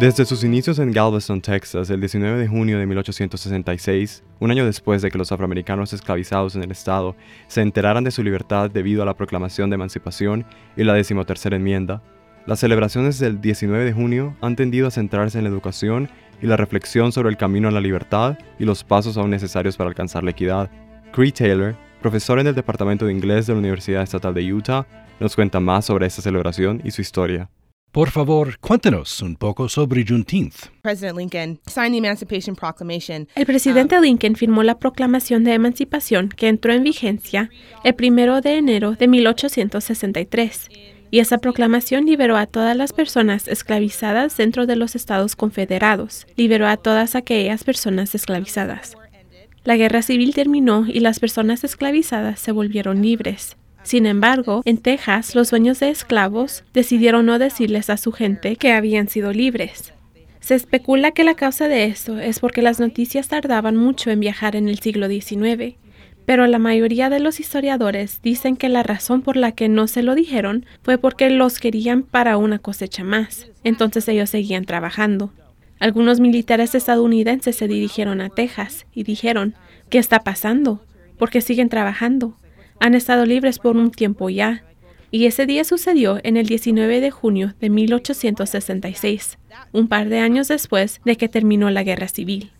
Desde 0.00 0.24
sus 0.24 0.42
inicios 0.42 0.80
en 0.80 0.90
Galveston, 0.90 1.40
Texas, 1.40 1.88
el 1.88 2.00
19 2.00 2.36
de 2.36 2.48
junio 2.48 2.80
de 2.80 2.86
1866, 2.86 4.24
un 4.40 4.50
año 4.50 4.66
después 4.66 5.02
de 5.02 5.10
que 5.10 5.18
los 5.18 5.30
afroamericanos 5.30 5.92
esclavizados 5.92 6.56
en 6.56 6.64
el 6.64 6.72
estado 6.72 7.14
se 7.46 7.62
enteraran 7.62 8.02
de 8.02 8.10
su 8.10 8.24
libertad 8.24 8.70
debido 8.70 9.04
a 9.04 9.06
la 9.06 9.14
proclamación 9.14 9.70
de 9.70 9.74
emancipación 9.74 10.44
y 10.76 10.82
la 10.82 10.94
decimotercera 10.94 11.54
enmienda, 11.54 12.02
las 12.44 12.58
celebraciones 12.58 13.20
del 13.20 13.40
19 13.40 13.84
de 13.84 13.92
junio 13.92 14.36
han 14.40 14.56
tendido 14.56 14.88
a 14.88 14.90
centrarse 14.90 15.38
en 15.38 15.44
la 15.44 15.50
educación 15.50 16.10
y 16.42 16.48
la 16.48 16.56
reflexión 16.56 17.12
sobre 17.12 17.30
el 17.30 17.36
camino 17.36 17.68
a 17.68 17.70
la 17.70 17.80
libertad 17.80 18.36
y 18.58 18.64
los 18.64 18.82
pasos 18.82 19.16
aún 19.16 19.30
necesarios 19.30 19.76
para 19.76 19.88
alcanzar 19.90 20.24
la 20.24 20.32
equidad. 20.32 20.70
Cree 21.12 21.30
Taylor, 21.30 21.76
profesor 22.02 22.40
en 22.40 22.48
el 22.48 22.54
Departamento 22.56 23.06
de 23.06 23.12
Inglés 23.12 23.46
de 23.46 23.52
la 23.52 23.60
Universidad 23.60 24.02
Estatal 24.02 24.34
de 24.34 24.52
Utah, 24.52 24.86
nos 25.20 25.36
cuenta 25.36 25.60
más 25.60 25.84
sobre 25.84 26.06
esta 26.06 26.20
celebración 26.20 26.82
y 26.84 26.90
su 26.90 27.00
historia. 27.00 27.48
Por 27.94 28.10
favor, 28.10 28.58
cuéntenos 28.58 29.22
un 29.22 29.36
poco 29.36 29.68
sobre 29.68 30.04
Juneteenth. 30.04 30.66
El 33.36 33.46
presidente 33.46 34.00
Lincoln 34.00 34.34
firmó 34.34 34.64
la 34.64 34.80
Proclamación 34.80 35.44
de 35.44 35.52
Emancipación 35.52 36.28
que 36.28 36.48
entró 36.48 36.72
en 36.72 36.82
vigencia 36.82 37.50
el 37.84 37.94
1 37.96 38.40
de 38.40 38.56
enero 38.56 38.96
de 38.96 39.06
1863 39.06 40.70
y 41.12 41.20
esa 41.20 41.38
proclamación 41.38 42.04
liberó 42.06 42.36
a 42.36 42.46
todas 42.46 42.76
las 42.76 42.92
personas 42.92 43.46
esclavizadas 43.46 44.36
dentro 44.36 44.66
de 44.66 44.74
los 44.74 44.96
Estados 44.96 45.36
Confederados, 45.36 46.26
liberó 46.36 46.66
a 46.66 46.76
todas 46.76 47.14
aquellas 47.14 47.62
personas 47.62 48.12
esclavizadas. 48.16 48.96
La 49.62 49.76
guerra 49.76 50.02
civil 50.02 50.34
terminó 50.34 50.84
y 50.88 50.98
las 50.98 51.20
personas 51.20 51.62
esclavizadas 51.62 52.40
se 52.40 52.50
volvieron 52.50 53.02
libres. 53.02 53.56
Sin 53.84 54.06
embargo, 54.06 54.62
en 54.64 54.78
Texas, 54.78 55.34
los 55.34 55.50
dueños 55.50 55.78
de 55.78 55.90
esclavos 55.90 56.64
decidieron 56.72 57.26
no 57.26 57.38
decirles 57.38 57.90
a 57.90 57.98
su 57.98 58.12
gente 58.12 58.56
que 58.56 58.72
habían 58.72 59.08
sido 59.08 59.32
libres. 59.32 59.92
Se 60.40 60.54
especula 60.54 61.12
que 61.12 61.22
la 61.22 61.34
causa 61.34 61.68
de 61.68 61.84
esto 61.84 62.18
es 62.18 62.40
porque 62.40 62.62
las 62.62 62.80
noticias 62.80 63.28
tardaban 63.28 63.76
mucho 63.76 64.10
en 64.10 64.20
viajar 64.20 64.56
en 64.56 64.68
el 64.68 64.78
siglo 64.78 65.08
XIX, 65.08 65.76
pero 66.24 66.46
la 66.46 66.58
mayoría 66.58 67.10
de 67.10 67.20
los 67.20 67.40
historiadores 67.40 68.20
dicen 68.22 68.56
que 68.56 68.70
la 68.70 68.82
razón 68.82 69.20
por 69.20 69.36
la 69.36 69.52
que 69.52 69.68
no 69.68 69.86
se 69.86 70.02
lo 70.02 70.14
dijeron 70.14 70.64
fue 70.82 70.96
porque 70.96 71.28
los 71.28 71.58
querían 71.58 72.02
para 72.02 72.38
una 72.38 72.58
cosecha 72.58 73.04
más, 73.04 73.48
entonces 73.64 74.08
ellos 74.08 74.30
seguían 74.30 74.64
trabajando. 74.64 75.32
Algunos 75.78 76.20
militares 76.20 76.74
estadounidenses 76.74 77.56
se 77.56 77.68
dirigieron 77.68 78.22
a 78.22 78.30
Texas 78.30 78.86
y 78.94 79.02
dijeron, 79.02 79.54
¿qué 79.90 79.98
está 79.98 80.20
pasando? 80.20 80.82
¿Por 81.18 81.28
qué 81.28 81.42
siguen 81.42 81.68
trabajando? 81.68 82.38
Han 82.80 82.94
estado 82.94 83.26
libres 83.26 83.58
por 83.58 83.76
un 83.76 83.90
tiempo 83.90 84.30
ya, 84.30 84.64
y 85.10 85.26
ese 85.26 85.46
día 85.46 85.62
sucedió 85.64 86.18
en 86.24 86.36
el 86.36 86.46
19 86.46 87.00
de 87.00 87.10
junio 87.10 87.54
de 87.60 87.70
1866, 87.70 89.38
un 89.72 89.86
par 89.86 90.08
de 90.08 90.18
años 90.18 90.48
después 90.48 91.00
de 91.04 91.16
que 91.16 91.28
terminó 91.28 91.70
la 91.70 91.84
guerra 91.84 92.08
civil. 92.08 92.50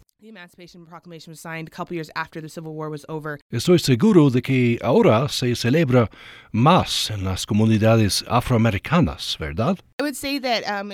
Estoy 3.51 3.79
seguro 3.79 4.31
de 4.31 4.42
que 4.42 4.79
ahora 4.83 5.29
se 5.29 5.55
celebra 5.55 6.11
más 6.53 7.11
en 7.11 7.25
las 7.25 7.45
comunidades 7.45 8.25
afroamericanas, 8.29 9.37
¿verdad? 9.39 9.77
Um, 10.01 10.91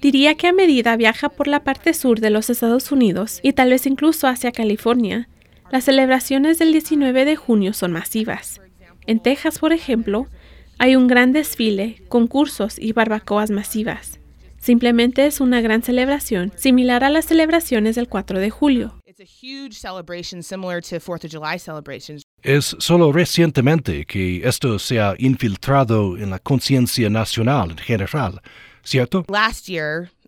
Diría 0.00 0.34
que 0.34 0.48
a 0.48 0.52
medida 0.52 0.96
viaja 0.96 1.28
por 1.28 1.46
la 1.48 1.62
parte 1.64 1.94
sur 1.94 2.20
de 2.20 2.30
los 2.30 2.50
Estados 2.50 2.90
Unidos 2.90 3.40
y 3.42 3.52
tal 3.52 3.70
vez 3.70 3.86
incluso 3.86 4.26
hacia 4.26 4.52
California, 4.52 5.28
las 5.74 5.86
celebraciones 5.86 6.60
del 6.60 6.70
19 6.70 7.24
de 7.24 7.34
junio 7.34 7.72
son 7.72 7.90
masivas. 7.90 8.60
En 9.08 9.18
Texas, 9.18 9.58
por 9.58 9.72
ejemplo, 9.72 10.28
hay 10.78 10.94
un 10.94 11.08
gran 11.08 11.32
desfile, 11.32 12.00
concursos 12.08 12.78
y 12.78 12.92
barbacoas 12.92 13.50
masivas. 13.50 14.20
Simplemente 14.56 15.26
es 15.26 15.40
una 15.40 15.60
gran 15.62 15.82
celebración, 15.82 16.52
similar 16.54 17.02
a 17.02 17.10
las 17.10 17.24
celebraciones 17.24 17.96
del 17.96 18.06
4 18.06 18.38
de 18.38 18.50
julio. 18.50 18.94
Es 22.40 22.76
solo 22.78 23.12
recientemente 23.12 24.06
que 24.06 24.46
esto 24.46 24.78
se 24.78 25.00
ha 25.00 25.16
infiltrado 25.18 26.16
en 26.16 26.30
la 26.30 26.38
conciencia 26.38 27.10
nacional 27.10 27.72
en 27.72 27.78
general, 27.78 28.40
¿cierto? 28.84 29.24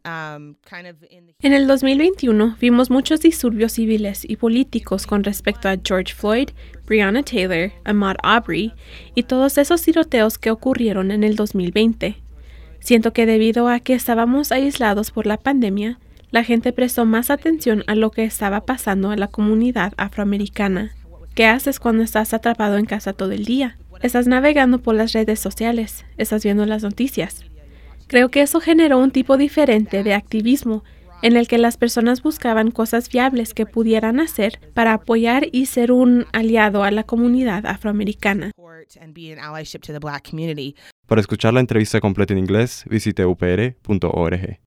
En 0.07 1.53
el 1.53 1.67
2021 1.67 2.57
vimos 2.61 2.91
muchos 2.91 3.21
disturbios 3.21 3.73
civiles 3.73 4.25
y 4.25 4.37
políticos 4.37 5.07
con 5.07 5.25
respecto 5.25 5.69
a 5.69 5.77
George 5.83 6.15
Floyd, 6.15 6.51
Breonna 6.87 7.25
Taylor, 7.25 7.73
Ahmaud 7.85 8.17
Aubrey 8.23 8.73
y 9.17 9.25
todos 9.25 9.59
esos 9.59 9.83
tiroteos 9.83 10.39
que 10.39 10.51
ocurrieron 10.51 11.11
en 11.11 11.25
el 11.25 11.35
2020. 11.35 12.23
Siento 12.79 13.13
que 13.13 13.27
debido 13.27 13.69
a 13.69 13.81
que 13.81 13.95
estábamos 13.95 14.53
aislados 14.53 15.11
por 15.11 15.27
la 15.27 15.39
pandemia, 15.39 15.99
la 16.31 16.45
gente 16.45 16.73
prestó 16.73 17.05
más 17.05 17.31
atención 17.31 17.83
a 17.89 17.97
lo 17.97 18.13
que 18.13 18.23
estaba 18.23 18.61
pasando 18.61 19.11
a 19.11 19.17
la 19.17 19.27
comunidad 19.27 19.93
afroamericana. 19.97 20.93
¿Qué 21.35 21.47
haces 21.47 21.81
cuando 21.81 22.05
estás 22.05 22.33
atrapado 22.33 22.77
en 22.77 22.87
casa 22.87 23.13
todo 23.13 23.33
el 23.33 23.45
día? 23.45 23.77
Estás 24.03 24.29
navegando 24.29 24.79
por 24.79 24.95
las 24.95 25.13
redes 25.13 25.41
sociales, 25.41 26.05
estás 26.17 26.45
viendo 26.45 26.65
las 26.65 26.83
noticias, 26.83 27.45
Creo 28.09 28.31
que 28.31 28.43
eso 28.43 28.61
generó 28.61 28.99
un 28.99 29.11
tipo 29.11 29.37
diferente 29.37 30.05
de 30.05 30.15
activismo 30.15 30.85
en 31.23 31.37
el 31.37 31.49
que 31.49 31.59
las 31.59 31.77
personas 31.77 32.23
buscaban 32.23 32.71
cosas 32.71 33.09
viables 33.09 33.53
que 33.53 33.67
pudieran 33.67 34.21
hacer 34.21 34.61
para 34.75 34.93
apoyar 34.93 35.49
y 35.51 35.67
ser 35.67 35.91
un 35.91 36.27
aliado 36.33 36.85
a 36.85 36.91
la 36.91 37.03
comunidad 37.05 37.67
afroamericana. 37.67 38.53
Para 41.07 41.21
escuchar 41.21 41.55
la 41.55 41.61
entrevista 41.61 42.01
completa 42.01 42.33
en 42.33 42.39
inglés, 42.39 42.85
visite 42.89 43.25
upr.org. 43.25 44.61